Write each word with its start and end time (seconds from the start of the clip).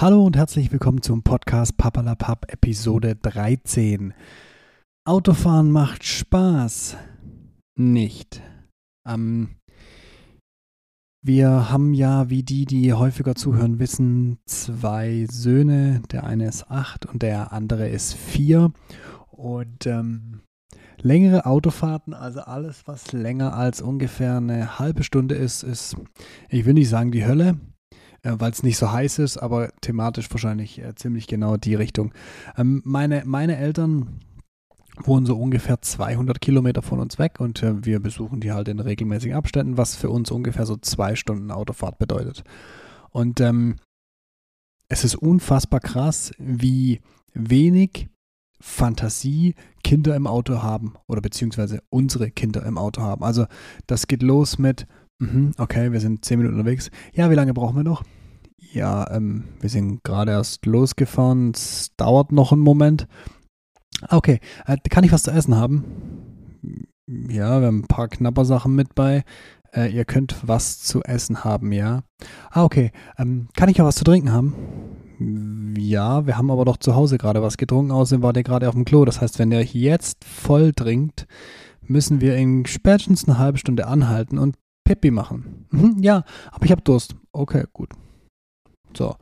Hallo 0.00 0.24
und 0.24 0.36
herzlich 0.36 0.70
willkommen 0.70 1.02
zum 1.02 1.24
Podcast 1.24 1.76
Papalapap 1.76 2.52
Episode 2.52 3.16
13. 3.16 4.14
Autofahren 5.04 5.72
macht 5.72 6.04
Spaß. 6.04 6.96
Nicht. 7.74 8.40
Ähm, 9.04 9.56
wir 11.20 11.72
haben 11.72 11.94
ja, 11.94 12.30
wie 12.30 12.44
die, 12.44 12.64
die 12.64 12.92
häufiger 12.92 13.34
zuhören, 13.34 13.80
wissen, 13.80 14.38
zwei 14.46 15.26
Söhne. 15.28 16.00
Der 16.12 16.22
eine 16.22 16.46
ist 16.46 16.70
acht 16.70 17.04
und 17.04 17.22
der 17.22 17.52
andere 17.52 17.88
ist 17.88 18.14
vier. 18.14 18.70
Und 19.32 19.84
ähm, 19.88 20.42
längere 21.00 21.44
Autofahrten, 21.44 22.14
also 22.14 22.42
alles, 22.42 22.86
was 22.86 23.10
länger 23.10 23.52
als 23.54 23.82
ungefähr 23.82 24.36
eine 24.36 24.78
halbe 24.78 25.02
Stunde 25.02 25.34
ist, 25.34 25.64
ist, 25.64 25.96
ich 26.50 26.66
will 26.66 26.74
nicht 26.74 26.88
sagen 26.88 27.10
die 27.10 27.26
Hölle 27.26 27.58
weil 28.38 28.50
es 28.50 28.62
nicht 28.62 28.78
so 28.78 28.90
heiß 28.92 29.18
ist, 29.18 29.36
aber 29.38 29.70
thematisch 29.80 30.30
wahrscheinlich 30.30 30.80
äh, 30.80 30.94
ziemlich 30.94 31.26
genau 31.26 31.56
die 31.56 31.74
Richtung. 31.74 32.12
Ähm, 32.56 32.82
meine, 32.84 33.22
meine 33.26 33.56
Eltern 33.56 34.20
wohnen 35.00 35.26
so 35.26 35.38
ungefähr 35.38 35.80
200 35.80 36.40
Kilometer 36.40 36.82
von 36.82 36.98
uns 36.98 37.18
weg 37.18 37.38
und 37.38 37.62
äh, 37.62 37.84
wir 37.84 38.00
besuchen 38.00 38.40
die 38.40 38.52
halt 38.52 38.68
in 38.68 38.80
regelmäßigen 38.80 39.36
Abständen, 39.36 39.76
was 39.76 39.94
für 39.94 40.10
uns 40.10 40.30
ungefähr 40.30 40.66
so 40.66 40.76
zwei 40.76 41.14
Stunden 41.14 41.50
Autofahrt 41.50 41.98
bedeutet. 41.98 42.42
Und 43.10 43.40
ähm, 43.40 43.76
es 44.88 45.04
ist 45.04 45.14
unfassbar 45.14 45.80
krass, 45.80 46.32
wie 46.38 47.00
wenig 47.34 48.08
Fantasie 48.60 49.54
Kinder 49.84 50.16
im 50.16 50.26
Auto 50.26 50.62
haben 50.62 50.94
oder 51.06 51.20
beziehungsweise 51.20 51.80
unsere 51.90 52.30
Kinder 52.30 52.66
im 52.66 52.76
Auto 52.76 53.02
haben. 53.02 53.22
Also 53.22 53.46
das 53.86 54.08
geht 54.08 54.22
los 54.22 54.58
mit, 54.58 54.88
Mhm, 55.20 55.52
okay, 55.58 55.90
wir 55.92 56.00
sind 56.00 56.24
zehn 56.24 56.38
Minuten 56.38 56.58
unterwegs. 56.58 56.90
Ja, 57.12 57.30
wie 57.30 57.34
lange 57.34 57.52
brauchen 57.52 57.76
wir 57.76 57.82
noch? 57.82 58.04
Ja, 58.78 59.10
ähm, 59.10 59.42
wir 59.58 59.68
sind 59.68 60.04
gerade 60.04 60.30
erst 60.30 60.64
losgefahren. 60.64 61.50
Es 61.50 61.90
dauert 61.96 62.30
noch 62.30 62.52
einen 62.52 62.60
Moment. 62.60 63.08
Okay, 64.08 64.38
äh, 64.66 64.76
kann 64.88 65.02
ich 65.02 65.10
was 65.10 65.24
zu 65.24 65.32
essen 65.32 65.56
haben? 65.56 65.84
Ja, 67.08 67.60
wir 67.60 67.66
haben 67.66 67.80
ein 67.80 67.88
paar 67.88 68.06
Knappersachen 68.06 68.72
mit 68.72 68.94
bei. 68.94 69.24
Äh, 69.74 69.92
ihr 69.92 70.04
könnt 70.04 70.36
was 70.46 70.78
zu 70.78 71.02
essen 71.02 71.42
haben, 71.42 71.72
ja. 71.72 72.04
Ah, 72.52 72.62
okay. 72.62 72.92
Ähm, 73.18 73.48
kann 73.56 73.68
ich 73.68 73.82
auch 73.82 73.86
was 73.86 73.96
zu 73.96 74.04
trinken 74.04 74.30
haben? 74.30 74.54
Ja, 75.76 76.24
wir 76.26 76.38
haben 76.38 76.52
aber 76.52 76.64
doch 76.64 76.76
zu 76.76 76.94
Hause 76.94 77.18
gerade 77.18 77.42
was 77.42 77.56
getrunken. 77.56 77.90
Außerdem 77.90 78.22
war 78.22 78.32
der 78.32 78.44
gerade 78.44 78.68
auf 78.68 78.76
dem 78.76 78.84
Klo. 78.84 79.04
Das 79.04 79.20
heißt, 79.20 79.40
wenn 79.40 79.50
der 79.50 79.64
jetzt 79.64 80.24
voll 80.24 80.72
trinkt, 80.72 81.26
müssen 81.82 82.20
wir 82.20 82.36
in 82.36 82.64
spätestens 82.64 83.26
eine 83.26 83.38
halbe 83.38 83.58
Stunde 83.58 83.88
anhalten 83.88 84.38
und 84.38 84.54
Pippi 84.84 85.10
machen. 85.10 85.66
Ja, 86.00 86.22
aber 86.52 86.64
ich 86.64 86.70
habe 86.70 86.82
Durst. 86.82 87.16
Okay, 87.32 87.64
gut. 87.72 87.90
So, 88.98 89.14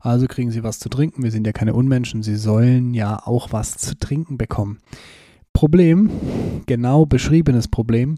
also 0.00 0.26
kriegen 0.28 0.52
Sie 0.52 0.62
was 0.62 0.78
zu 0.78 0.88
trinken. 0.88 1.24
Wir 1.24 1.32
sind 1.32 1.44
ja 1.44 1.52
keine 1.52 1.74
Unmenschen. 1.74 2.22
Sie 2.22 2.36
sollen 2.36 2.94
ja 2.94 3.20
auch 3.26 3.52
was 3.52 3.76
zu 3.76 3.98
trinken 3.98 4.38
bekommen. 4.38 4.78
Problem, 5.52 6.10
genau 6.66 7.04
beschriebenes 7.04 7.66
Problem, 7.66 8.16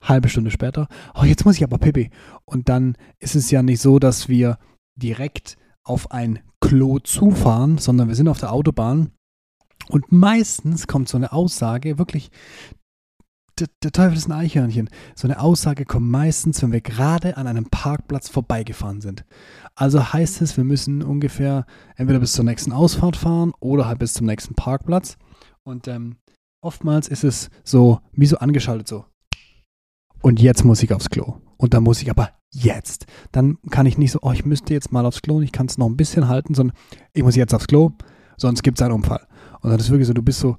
halbe 0.00 0.28
Stunde 0.28 0.52
später, 0.52 0.88
oh, 1.14 1.24
jetzt 1.24 1.44
muss 1.44 1.56
ich 1.56 1.64
aber 1.64 1.78
Pippi. 1.78 2.10
Und 2.44 2.68
dann 2.68 2.96
ist 3.18 3.34
es 3.34 3.50
ja 3.50 3.62
nicht 3.62 3.80
so, 3.80 3.98
dass 3.98 4.28
wir 4.28 4.58
direkt 4.94 5.56
auf 5.82 6.12
ein 6.12 6.38
Klo 6.60 7.00
zufahren, 7.00 7.78
sondern 7.78 8.08
wir 8.08 8.14
sind 8.14 8.28
auf 8.28 8.40
der 8.40 8.52
Autobahn 8.52 9.10
und 9.88 10.12
meistens 10.12 10.86
kommt 10.86 11.08
so 11.08 11.16
eine 11.16 11.32
Aussage, 11.32 11.98
wirklich 11.98 12.30
der, 13.58 13.68
der, 13.82 13.92
Teufel 13.92 14.16
ist 14.16 14.26
ein 14.26 14.32
Eichhörnchen. 14.32 14.90
So 15.14 15.28
eine 15.28 15.40
Aussage 15.40 15.84
kommt 15.84 16.10
meistens, 16.10 16.62
wenn 16.62 16.72
wir 16.72 16.80
gerade 16.80 17.36
an 17.36 17.46
einem 17.46 17.66
Parkplatz 17.66 18.28
vorbeigefahren 18.28 19.00
sind. 19.00 19.24
Also 19.74 20.12
heißt 20.12 20.42
es, 20.42 20.56
wir 20.56 20.64
müssen 20.64 21.02
ungefähr 21.02 21.66
entweder 21.96 22.20
bis 22.20 22.32
zur 22.32 22.44
nächsten 22.44 22.72
Ausfahrt 22.72 23.16
fahren 23.16 23.52
oder 23.60 23.86
halt 23.86 23.98
bis 23.98 24.14
zum 24.14 24.26
nächsten 24.26 24.54
Parkplatz. 24.54 25.16
Und 25.62 25.88
ähm, 25.88 26.16
oftmals 26.60 27.08
ist 27.08 27.24
es 27.24 27.50
so, 27.62 28.00
wie 28.12 28.26
so 28.26 28.38
angeschaltet 28.38 28.88
so. 28.88 29.04
Und 30.20 30.40
jetzt 30.40 30.64
muss 30.64 30.82
ich 30.82 30.92
aufs 30.92 31.10
Klo. 31.10 31.40
Und 31.56 31.74
dann 31.74 31.82
muss 31.82 32.02
ich 32.02 32.10
aber 32.10 32.30
jetzt. 32.50 33.06
Dann 33.32 33.58
kann 33.70 33.86
ich 33.86 33.98
nicht 33.98 34.12
so, 34.12 34.18
oh, 34.22 34.32
ich 34.32 34.44
müsste 34.44 34.74
jetzt 34.74 34.92
mal 34.92 35.06
aufs 35.06 35.22
Klo 35.22 35.36
und 35.36 35.42
ich 35.42 35.52
kann 35.52 35.66
es 35.66 35.78
noch 35.78 35.86
ein 35.86 35.96
bisschen 35.96 36.28
halten, 36.28 36.54
sondern 36.54 36.76
ich 37.12 37.22
muss 37.22 37.36
jetzt 37.36 37.54
aufs 37.54 37.66
Klo, 37.66 37.92
sonst 38.36 38.62
gibt 38.62 38.78
es 38.78 38.82
einen 38.82 38.94
Unfall. 38.94 39.26
Und 39.60 39.70
dann 39.70 39.78
ist 39.78 39.90
wirklich 39.90 40.06
so, 40.06 40.12
du 40.12 40.22
bist 40.22 40.40
so 40.40 40.56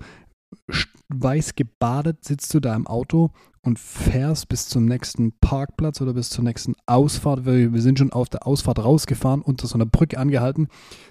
weiß 1.10 1.56
gebadet 1.56 2.24
sitzt 2.24 2.54
du 2.54 2.60
da 2.60 2.76
im 2.76 2.88
Auto 2.88 3.32
und 3.62 3.80
fährst 3.80 4.48
bis 4.50 4.68
zum 4.68 4.86
nächsten 4.86 5.34
Parkplatz 5.40 6.02
oder 6.02 6.14
bis 6.14 6.30
zur 6.30 6.44
nächsten 6.44 6.76
Ausfahrt. 6.86 7.46
Wir, 7.46 7.74
wir 7.74 7.82
sind 7.82 8.00
schon 8.00 8.12
auf 8.12 8.30
der 8.30 8.46
Ausfahrt 8.46 8.80
rausgefahren, 8.80 9.42
unter 9.42 9.68
so 9.68 9.76
einer 9.76 9.86
Brücke 9.86 10.20
angehalten, 10.20 10.68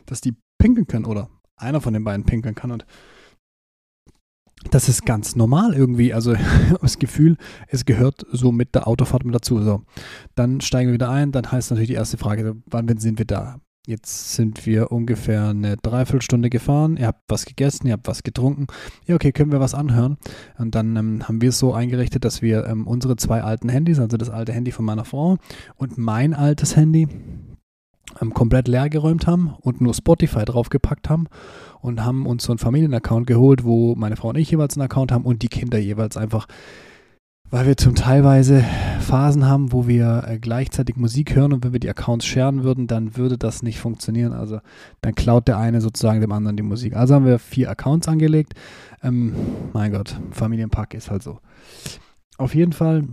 dass 0.06 0.20
die 0.20 0.34
pinkeln 0.58 0.86
können 0.86 1.04
oder 1.04 1.28
einer 1.56 1.80
von 1.80 1.92
den 1.92 2.04
beiden 2.04 2.24
pinkeln 2.24 2.54
kann. 2.54 2.70
Und 2.70 2.86
das 4.70 4.88
ist 4.88 5.04
ganz 5.04 5.36
normal 5.36 5.74
irgendwie. 5.74 6.14
Also 6.14 6.34
das 6.80 6.98
Gefühl, 6.98 7.36
es 7.68 7.84
gehört 7.84 8.24
so 8.30 8.52
mit 8.52 8.74
der 8.74 8.86
Autofahrt 8.88 9.24
mit 9.24 9.34
dazu. 9.34 9.60
So, 9.62 9.82
dann 10.34 10.60
steigen 10.60 10.88
wir 10.88 10.94
wieder 10.94 11.10
ein. 11.10 11.32
Dann 11.32 11.50
heißt 11.50 11.70
natürlich 11.70 11.88
die 11.88 11.94
erste 11.94 12.18
Frage, 12.18 12.56
wann 12.66 12.88
sind 12.98 13.18
wir 13.18 13.26
da? 13.26 13.60
Jetzt 13.86 14.34
sind 14.34 14.64
wir 14.64 14.92
ungefähr 14.92 15.48
eine 15.48 15.76
Dreiviertelstunde 15.76 16.48
gefahren. 16.48 16.96
Ihr 16.96 17.06
habt 17.06 17.24
was 17.28 17.44
gegessen, 17.44 17.86
ihr 17.86 17.92
habt 17.92 18.08
was 18.08 18.22
getrunken. 18.22 18.66
Ja, 19.06 19.14
okay, 19.14 19.30
können 19.30 19.52
wir 19.52 19.60
was 19.60 19.74
anhören? 19.74 20.16
Und 20.56 20.74
dann 20.74 20.96
ähm, 20.96 21.28
haben 21.28 21.42
wir 21.42 21.50
es 21.50 21.58
so 21.58 21.74
eingerichtet, 21.74 22.24
dass 22.24 22.40
wir 22.40 22.66
ähm, 22.66 22.86
unsere 22.86 23.16
zwei 23.16 23.42
alten 23.42 23.68
Handys, 23.68 23.98
also 23.98 24.16
das 24.16 24.30
alte 24.30 24.52
Handy 24.52 24.72
von 24.72 24.86
meiner 24.86 25.04
Frau 25.04 25.36
und 25.76 25.98
mein 25.98 26.32
altes 26.32 26.76
Handy, 26.76 27.08
ähm, 28.22 28.32
komplett 28.32 28.68
leer 28.68 28.88
geräumt 28.88 29.26
haben 29.26 29.54
und 29.60 29.82
nur 29.82 29.92
Spotify 29.92 30.46
draufgepackt 30.46 31.10
haben 31.10 31.26
und 31.82 32.02
haben 32.02 32.24
uns 32.24 32.44
so 32.44 32.52
einen 32.52 32.58
Familienaccount 32.58 33.26
geholt, 33.26 33.64
wo 33.64 33.94
meine 33.96 34.16
Frau 34.16 34.30
und 34.30 34.38
ich 34.38 34.50
jeweils 34.50 34.78
einen 34.78 34.86
Account 34.86 35.12
haben 35.12 35.26
und 35.26 35.42
die 35.42 35.48
Kinder 35.48 35.78
jeweils 35.78 36.16
einfach 36.16 36.46
weil 37.54 37.66
wir 37.66 37.76
zum 37.76 37.94
teilweise 37.94 38.64
Phasen 39.04 39.46
haben, 39.46 39.72
wo 39.72 39.86
wir 39.86 40.24
äh, 40.26 40.38
gleichzeitig 40.38 40.96
Musik 40.96 41.36
hören 41.36 41.52
und 41.52 41.64
wenn 41.64 41.72
wir 41.72 41.80
die 41.80 41.88
Accounts 41.88 42.26
scheren 42.26 42.64
würden, 42.64 42.86
dann 42.86 43.16
würde 43.16 43.38
das 43.38 43.62
nicht 43.62 43.78
funktionieren. 43.78 44.32
Also 44.32 44.60
dann 45.00 45.14
klaut 45.14 45.46
der 45.46 45.58
eine 45.58 45.80
sozusagen 45.80 46.20
dem 46.20 46.32
anderen 46.32 46.56
die 46.56 46.62
Musik. 46.62 46.96
Also 46.96 47.14
haben 47.14 47.26
wir 47.26 47.38
vier 47.38 47.70
Accounts 47.70 48.08
angelegt. 48.08 48.54
Ähm, 49.02 49.34
mein 49.72 49.92
Gott, 49.92 50.18
Familienpack 50.32 50.94
ist 50.94 51.10
halt 51.10 51.22
so. 51.22 51.38
Auf 52.38 52.54
jeden 52.54 52.72
Fall 52.72 53.04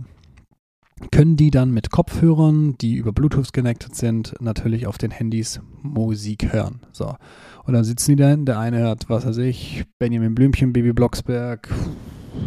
können 1.10 1.36
die 1.36 1.50
dann 1.50 1.72
mit 1.72 1.90
Kopfhörern, 1.90 2.76
die 2.80 2.94
über 2.94 3.12
Bluetooth 3.12 3.52
connected 3.52 3.94
sind, 3.94 4.34
natürlich 4.40 4.86
auf 4.86 4.98
den 4.98 5.10
Handys 5.10 5.60
Musik 5.82 6.52
hören. 6.52 6.80
So. 6.92 7.14
Und 7.64 7.74
dann 7.74 7.84
sitzen 7.84 8.12
die 8.12 8.16
da, 8.16 8.34
der 8.34 8.58
eine 8.58 8.78
hört, 8.78 9.08
was 9.08 9.26
weiß 9.26 9.38
ich, 9.38 9.84
Benjamin 9.98 10.34
Blümchen, 10.34 10.72
Baby 10.72 10.92
Blocksberg, 10.92 11.68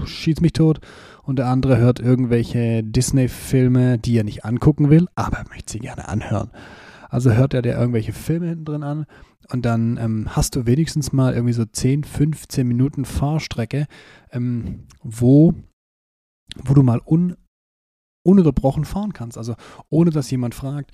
schießt 0.05 0.41
mich 0.41 0.53
tot 0.53 0.79
und 1.25 1.37
der 1.37 1.47
andere 1.47 1.77
hört 1.77 1.99
irgendwelche 1.99 2.83
Disney-Filme, 2.83 3.97
die 3.97 4.17
er 4.17 4.23
nicht 4.23 4.45
angucken 4.45 4.89
will, 4.89 5.07
aber 5.15 5.37
er 5.37 5.49
möchte 5.49 5.73
sie 5.73 5.79
gerne 5.79 6.07
anhören. 6.07 6.51
Also 7.09 7.31
hört 7.31 7.53
er 7.53 7.61
dir 7.61 7.73
irgendwelche 7.73 8.13
Filme 8.13 8.49
hinten 8.49 8.65
drin 8.65 8.83
an 8.83 9.05
und 9.51 9.65
dann 9.65 9.97
ähm, 9.97 10.27
hast 10.35 10.55
du 10.55 10.65
wenigstens 10.65 11.13
mal 11.13 11.33
irgendwie 11.33 11.53
so 11.53 11.65
10, 11.65 12.03
15 12.03 12.67
Minuten 12.67 13.05
Fahrstrecke, 13.05 13.87
ähm, 14.31 14.87
wo, 15.01 15.53
wo 16.63 16.73
du 16.73 16.83
mal 16.83 17.01
un, 17.05 17.35
ununterbrochen 18.23 18.85
fahren 18.85 19.13
kannst. 19.13 19.37
Also 19.37 19.55
ohne 19.89 20.11
dass 20.11 20.31
jemand 20.31 20.55
fragt, 20.55 20.91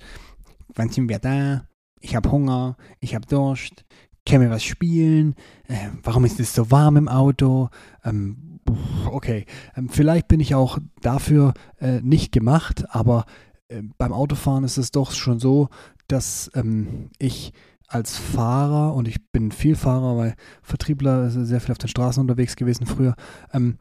wann 0.74 0.90
sind 0.90 1.08
wir 1.08 1.18
da? 1.18 1.66
Ich 2.00 2.16
habe 2.16 2.30
Hunger, 2.30 2.76
ich 3.00 3.14
habe 3.14 3.26
Durst, 3.26 3.84
können 4.26 4.42
wir 4.42 4.50
was 4.50 4.64
spielen? 4.64 5.34
Äh, 5.68 5.88
warum 6.02 6.24
ist 6.24 6.40
es 6.40 6.54
so 6.54 6.70
warm 6.70 6.96
im 6.96 7.08
Auto? 7.08 7.68
Ähm, 8.04 8.60
okay, 9.06 9.46
ähm, 9.76 9.88
vielleicht 9.88 10.28
bin 10.28 10.40
ich 10.40 10.54
auch 10.54 10.78
dafür 11.00 11.54
äh, 11.80 12.00
nicht 12.00 12.32
gemacht, 12.32 12.84
aber 12.90 13.24
äh, 13.68 13.82
beim 13.98 14.12
Autofahren 14.12 14.64
ist 14.64 14.78
es 14.78 14.90
doch 14.90 15.12
schon 15.12 15.38
so, 15.38 15.68
dass 16.06 16.50
ähm, 16.54 17.10
ich 17.18 17.52
als 17.88 18.16
Fahrer, 18.16 18.94
und 18.94 19.06
ich 19.06 19.30
bin 19.32 19.52
viel 19.52 19.76
Fahrer, 19.76 20.16
weil 20.16 20.34
Vertriebler 20.62 21.30
sehr 21.30 21.60
viel 21.60 21.72
auf 21.72 21.78
den 21.78 21.88
Straßen 21.88 22.20
unterwegs 22.20 22.56
gewesen 22.56 22.86
früher, 22.86 23.14
ähm, 23.52 23.78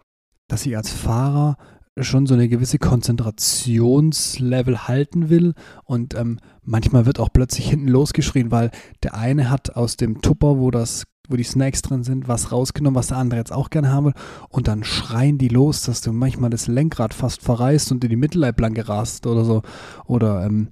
dass 0.47 0.65
ich 0.65 0.75
als 0.75 0.91
Fahrer 0.91 1.55
schon 1.99 2.25
so 2.25 2.33
eine 2.33 2.47
gewisse 2.47 2.79
Konzentrationslevel 2.79 4.88
halten 4.88 5.29
will 5.29 5.53
und 5.83 6.15
ähm, 6.15 6.39
manchmal 6.63 7.05
wird 7.05 7.19
auch 7.19 7.29
plötzlich 7.33 7.69
hinten 7.69 7.89
losgeschrien, 7.89 8.51
weil 8.51 8.71
der 9.03 9.15
eine 9.15 9.49
hat 9.49 9.75
aus 9.75 9.97
dem 9.97 10.21
Tupper, 10.21 10.57
wo 10.57 10.71
das 10.71 11.03
wo 11.29 11.38
die 11.38 11.43
Snacks 11.43 11.81
drin 11.81 12.03
sind, 12.03 12.27
was 12.27 12.51
rausgenommen, 12.51 12.97
was 12.97 13.07
der 13.07 13.17
andere 13.17 13.39
jetzt 13.39 13.53
auch 13.53 13.69
gerne 13.69 13.91
haben 13.91 14.07
will. 14.07 14.13
Und 14.49 14.67
dann 14.67 14.83
schreien 14.83 15.38
die 15.38 15.47
los, 15.47 15.83
dass 15.83 16.01
du 16.01 16.11
manchmal 16.11 16.49
das 16.49 16.67
Lenkrad 16.67 17.13
fast 17.13 17.41
verreißt 17.41 17.91
und 17.91 18.03
in 18.03 18.09
die 18.09 18.15
Mittelleibplanke 18.15 18.89
rast 18.89 19.27
oder 19.27 19.45
so. 19.45 19.61
Oder 20.05 20.45
ähm, 20.45 20.69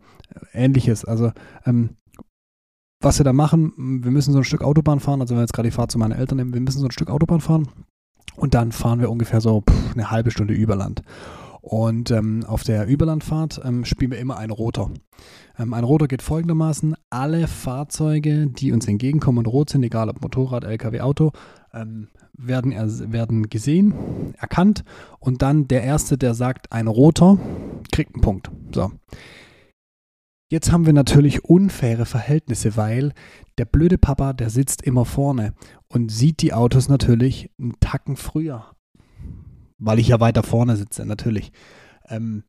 ähnliches. 0.53 1.05
Also, 1.05 1.31
ähm, 1.65 1.91
was 3.01 3.19
wir 3.19 3.23
da 3.23 3.31
machen, 3.31 4.01
wir 4.03 4.11
müssen 4.11 4.33
so 4.33 4.39
ein 4.39 4.43
Stück 4.43 4.61
Autobahn 4.61 4.99
fahren. 4.99 5.21
Also, 5.21 5.31
wenn 5.31 5.39
wir 5.39 5.43
jetzt 5.43 5.53
gerade 5.53 5.69
die 5.69 5.75
Fahrt 5.75 5.91
zu 5.91 5.97
meinen 5.97 6.11
Eltern 6.11 6.37
nehmen, 6.37 6.53
wir 6.53 6.61
müssen 6.61 6.79
so 6.79 6.85
ein 6.85 6.91
Stück 6.91 7.09
Autobahn 7.09 7.41
fahren. 7.41 7.67
Und 8.35 8.53
dann 8.53 8.71
fahren 8.71 8.99
wir 8.99 9.11
ungefähr 9.11 9.41
so 9.41 9.61
pff, 9.61 9.93
eine 9.93 10.11
halbe 10.11 10.31
Stunde 10.31 10.53
über 10.53 10.75
Land. 10.75 11.03
Und 11.61 12.09
ähm, 12.11 12.45
auf 12.47 12.63
der 12.63 12.87
Überlandfahrt 12.87 13.61
ähm, 13.63 13.83
spielen 13.85 14.11
wir 14.11 14.19
immer 14.19 14.37
einen 14.37 14.51
Rotor. 14.51 14.91
Ähm, 15.57 15.73
ein 15.73 15.83
Rotor 15.83 16.07
geht 16.07 16.21
folgendermaßen: 16.21 16.95
Alle 17.09 17.47
Fahrzeuge, 17.47 18.47
die 18.47 18.71
uns 18.71 18.87
entgegenkommen 18.87 19.39
und 19.39 19.47
rot 19.47 19.69
sind, 19.69 19.83
egal 19.83 20.09
ob 20.09 20.21
Motorrad, 20.21 20.63
LKW, 20.63 21.01
Auto, 21.01 21.31
ähm, 21.73 22.07
werden, 22.33 22.73
werden 23.11 23.49
gesehen, 23.49 23.93
erkannt 24.37 24.83
und 25.19 25.41
dann 25.41 25.67
der 25.67 25.83
Erste, 25.83 26.17
der 26.17 26.33
sagt 26.33 26.71
ein 26.71 26.87
Rotor, 26.87 27.37
kriegt 27.91 28.15
einen 28.15 28.21
Punkt. 28.21 28.49
So. 28.73 28.91
Jetzt 30.51 30.71
haben 30.71 30.87
wir 30.87 30.93
natürlich 30.93 31.45
unfaire 31.45 32.07
Verhältnisse, 32.07 32.75
weil 32.75 33.13
der 33.59 33.65
blöde 33.65 33.99
Papa, 33.99 34.33
der 34.33 34.49
sitzt 34.49 34.81
immer 34.81 35.05
vorne 35.05 35.53
und 35.87 36.11
sieht 36.11 36.41
die 36.41 36.53
Autos 36.53 36.89
natürlich 36.89 37.51
einen 37.59 37.79
Tacken 37.79 38.15
früher. 38.15 38.75
Weil 39.77 39.99
ich 39.99 40.07
ja 40.07 40.19
weiter 40.19 40.41
vorne 40.41 40.75
sitze, 40.75 41.05
natürlich. 41.05 41.51
Ähm, 42.07 42.43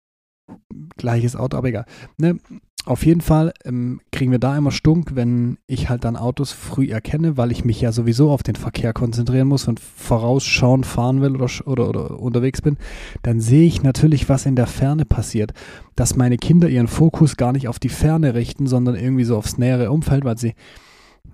gleiches 0.96 1.36
Auto, 1.36 1.58
aber 1.58 1.68
egal. 1.68 1.84
Ne? 2.16 2.38
Auf 2.86 3.04
jeden 3.04 3.20
Fall 3.20 3.52
ähm, 3.64 4.00
kriegen 4.10 4.32
wir 4.32 4.38
da 4.38 4.56
immer 4.56 4.70
Stunk, 4.70 5.14
wenn 5.14 5.58
ich 5.66 5.90
halt 5.90 6.04
dann 6.04 6.16
Autos 6.16 6.52
früh 6.52 6.88
erkenne, 6.88 7.36
weil 7.36 7.52
ich 7.52 7.64
mich 7.64 7.80
ja 7.80 7.92
sowieso 7.92 8.30
auf 8.30 8.42
den 8.42 8.56
Verkehr 8.56 8.94
konzentrieren 8.94 9.48
muss 9.48 9.68
und 9.68 9.80
vorausschauen 9.80 10.84
fahren 10.84 11.20
will 11.20 11.36
oder, 11.36 11.50
oder, 11.66 11.88
oder 11.88 12.18
unterwegs 12.18 12.62
bin. 12.62 12.78
Dann 13.22 13.40
sehe 13.40 13.66
ich 13.66 13.82
natürlich, 13.82 14.30
was 14.30 14.46
in 14.46 14.56
der 14.56 14.66
Ferne 14.66 15.04
passiert. 15.04 15.52
Dass 15.94 16.16
meine 16.16 16.38
Kinder 16.38 16.70
ihren 16.70 16.88
Fokus 16.88 17.36
gar 17.36 17.52
nicht 17.52 17.68
auf 17.68 17.78
die 17.78 17.90
Ferne 17.90 18.34
richten, 18.34 18.66
sondern 18.66 18.94
irgendwie 18.94 19.24
so 19.24 19.36
aufs 19.36 19.58
nähere 19.58 19.92
Umfeld, 19.92 20.24
weil 20.24 20.38
sie, 20.38 20.54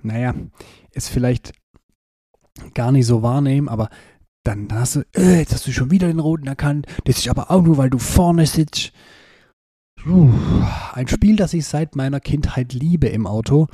naja, 0.03 0.35
es 0.93 1.09
vielleicht 1.09 1.53
gar 2.75 2.91
nicht 2.91 3.07
so 3.07 3.23
wahrnehmen, 3.23 3.69
aber 3.69 3.89
dann 4.43 4.69
hast 4.73 4.97
du, 4.97 5.01
äh, 5.17 5.39
jetzt 5.39 5.53
hast 5.53 5.67
du 5.67 5.73
schon 5.73 5.91
wieder 5.91 6.09
den 6.09 6.21
Roten 6.21 6.47
erkannt. 6.47 6.87
Das 7.05 7.19
ist 7.19 7.29
aber 7.29 7.51
auch 7.51 7.63
nur, 7.63 7.79
weil 7.79 7.91
du 7.91 7.99
vorne 7.99 8.47
sitzt. 8.47 8.93
Ein 10.07 11.09
Spiel, 11.09 11.35
das 11.35 11.53
ich 11.53 11.67
seit 11.67 11.97
meiner 11.97 12.21
Kindheit 12.21 12.73
liebe 12.73 13.09
im 13.09 13.27
Auto, 13.27 13.67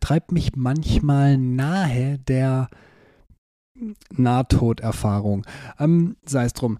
treibt 0.00 0.32
mich 0.32 0.54
manchmal 0.54 1.38
nahe 1.38 2.18
der 2.18 2.68
Nahtoderfahrung. 4.14 5.46
Ähm, 5.78 6.16
sei 6.26 6.44
es 6.44 6.52
drum. 6.52 6.78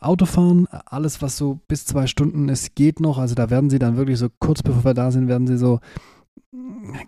Autofahren, 0.00 0.66
alles 0.86 1.22
was 1.22 1.36
so 1.36 1.60
bis 1.68 1.86
zwei 1.86 2.08
Stunden 2.08 2.48
ist, 2.48 2.74
geht 2.74 2.98
noch. 2.98 3.18
Also 3.18 3.36
da 3.36 3.48
werden 3.48 3.70
sie 3.70 3.78
dann 3.78 3.96
wirklich 3.96 4.18
so 4.18 4.28
kurz 4.40 4.62
bevor 4.62 4.84
wir 4.84 4.94
da 4.94 5.12
sind, 5.12 5.28
werden 5.28 5.46
sie 5.46 5.56
so 5.56 5.78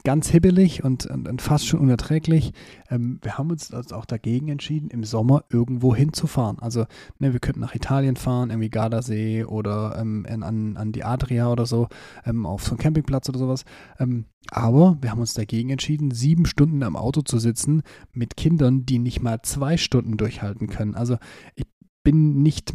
ganz 0.04 0.30
hibbelig 0.30 0.84
und, 0.84 1.04
und, 1.06 1.28
und, 1.28 1.42
fast 1.42 1.66
schon 1.66 1.80
unerträglich. 1.80 2.52
Ähm, 2.88 3.18
wir 3.22 3.36
haben 3.36 3.50
uns 3.50 3.72
also 3.74 3.94
auch 3.94 4.06
dagegen 4.06 4.48
entschieden, 4.48 4.88
im 4.88 5.04
Sommer 5.04 5.44
irgendwo 5.50 5.94
hinzufahren. 5.94 6.58
Also 6.60 6.86
ne, 7.18 7.34
wir 7.34 7.40
könnten 7.40 7.60
nach 7.60 7.74
Italien 7.74 8.16
fahren, 8.16 8.50
irgendwie 8.50 8.70
Gardasee 8.70 9.44
oder 9.44 9.96
ähm, 9.98 10.24
in, 10.24 10.42
an, 10.42 10.76
an 10.78 10.92
die 10.92 11.04
Adria 11.04 11.52
oder 11.52 11.66
so, 11.66 11.88
ähm, 12.24 12.46
auf 12.46 12.64
so 12.64 12.70
einem 12.70 12.78
Campingplatz 12.78 13.28
oder 13.28 13.38
sowas. 13.38 13.64
Ähm, 13.98 14.24
aber 14.50 14.96
wir 15.00 15.10
haben 15.10 15.20
uns 15.20 15.34
dagegen 15.34 15.70
entschieden, 15.70 16.10
sieben 16.10 16.46
Stunden 16.46 16.82
am 16.82 16.96
Auto 16.96 17.20
zu 17.20 17.38
sitzen 17.38 17.82
mit 18.12 18.36
Kindern, 18.36 18.86
die 18.86 18.98
nicht 18.98 19.22
mal 19.22 19.42
zwei 19.42 19.76
Stunden 19.76 20.16
durchhalten 20.16 20.68
können. 20.68 20.94
Also 20.94 21.18
ich 21.54 21.64
bin 22.02 22.42
nicht 22.42 22.74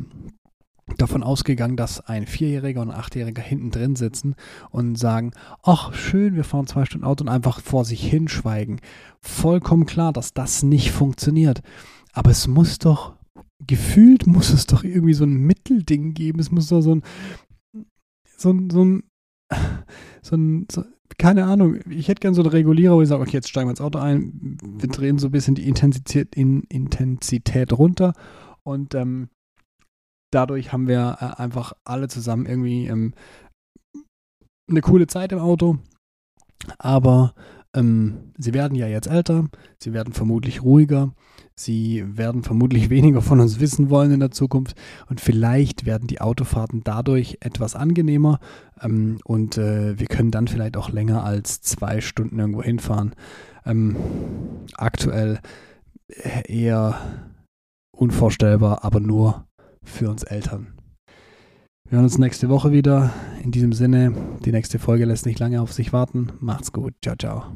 davon 0.98 1.24
ausgegangen, 1.24 1.78
dass 1.78 2.02
ein 2.02 2.26
Vierjähriger 2.26 2.82
und 2.82 2.92
ein 2.92 2.98
Achtjähriger 2.98 3.42
hinten 3.42 3.72
drin 3.72 3.96
sitzen 3.96 4.36
und 4.70 4.98
sagen, 4.98 5.32
ach 5.64 5.94
schön, 5.94 6.36
wir 6.36 6.44
fahren 6.44 6.68
zwei 6.68 6.86
Stunden 6.86 7.06
Auto 7.06 7.24
und 7.24 7.30
einfach 7.30 7.62
vor 7.62 7.86
sich 7.86 8.02
hinschweigen. 8.04 8.82
Vollkommen 9.22 9.86
klar, 9.86 10.14
dass 10.14 10.34
das 10.34 10.64
nicht 10.64 10.92
funktioniert. 10.92 11.62
Aber 12.14 12.32
es 12.32 12.48
muss 12.48 12.80
doch, 12.80 13.14
gefühlt 13.66 14.28
muss 14.28 14.52
es 14.52 14.66
doch 14.66 14.84
irgendwie 14.84 15.14
so 15.14 15.26
ein 15.26 15.36
Mittelding 15.36 16.14
geben. 16.14 16.40
Es 16.40 16.52
muss 16.52 16.68
doch 16.68 16.82
so 16.82 16.96
ein, 16.96 17.04
so 18.38 18.52
ein, 18.52 18.70
so 18.70 18.84
ein, 18.84 19.04
so 20.22 20.36
ein, 20.36 20.68
so, 20.72 20.84
keine 21.18 21.46
Ahnung, 21.46 21.80
ich 21.90 22.08
hätte 22.08 22.22
gern 22.22 22.34
so 22.34 22.42
einen 22.42 22.52
Regulierer, 22.52 22.96
wo 22.96 23.02
ich 23.02 23.10
sage, 23.10 23.22
okay, 23.22 23.34
jetzt 23.34 23.50
steigen 23.50 23.68
wir 23.68 23.72
ins 23.72 23.82
Auto 23.82 24.00
ein, 24.00 24.58
wir 24.62 24.90
drehen 24.90 25.18
so 25.18 25.28
ein 25.28 25.32
bisschen 25.32 25.56
die 25.56 25.68
Intensität, 25.68 26.36
in, 26.36 26.64
Intensität 26.64 27.74
runter 27.74 28.14
und 28.64 28.96
ähm, 28.96 29.30
dadurch 30.32 30.72
haben 30.72 30.88
wir 30.88 31.18
äh, 31.20 31.42
einfach 31.42 31.74
alle 31.84 32.08
zusammen 32.08 32.46
irgendwie 32.46 32.88
ähm, 32.88 33.14
eine 34.70 34.82
coole 34.82 35.08
Zeit 35.08 35.32
im 35.32 35.40
Auto. 35.40 35.78
Aber 36.78 37.34
ähm, 37.76 38.34
sie 38.38 38.54
werden 38.54 38.76
ja 38.76 38.88
jetzt 38.88 39.08
älter, 39.08 39.46
sie 39.80 39.94
werden 39.94 40.14
vermutlich 40.14 40.64
ruhiger, 40.64 41.14
sie 41.56 42.04
werden 42.08 42.44
vermutlich 42.44 42.90
weniger 42.90 43.22
von 43.22 43.40
uns 43.40 43.60
wissen 43.60 43.90
wollen 43.90 44.12
in 44.12 44.20
der 44.20 44.32
Zukunft 44.32 44.76
und 45.08 45.22
vielleicht 45.22 45.86
werden 45.86 46.08
die 46.08 46.22
Autofahrten 46.22 46.84
dadurch 46.84 47.38
etwas 47.42 47.76
angenehmer 47.76 48.40
ähm, 48.82 49.20
und 49.24 49.58
äh, 49.58 50.00
wir 50.00 50.08
können 50.08 50.32
dann 50.32 50.48
vielleicht 50.48 50.78
auch 50.78 50.90
länger 50.90 51.24
als 51.24 51.62
zwei 51.62 52.02
Stunden 52.02 52.40
irgendwo 52.40 52.64
hinfahren. 52.64 53.14
Ähm, 53.66 53.96
aktuell 54.76 55.40
äh, 56.08 56.52
eher 56.52 57.00
unvorstellbar, 57.96 58.84
aber 58.84 59.00
nur 59.00 59.46
für 59.90 60.10
uns 60.10 60.24
Eltern. 60.24 60.74
Wir 61.90 61.98
hören 61.98 62.06
uns 62.06 62.18
nächste 62.18 62.50
Woche 62.50 62.72
wieder. 62.72 63.12
In 63.44 63.52
diesem 63.52 63.74
Sinne, 63.74 64.14
die 64.46 64.52
nächste 64.52 64.78
Folge 64.78 65.06
lässt 65.06 65.26
nicht 65.26 65.40
lange 65.40 65.62
auf 65.62 65.74
sich 65.74 65.92
warten. 65.92 66.32
Macht's 66.40 66.72
gut. 66.72 66.94
Ciao, 67.02 67.16
ciao. 67.16 67.52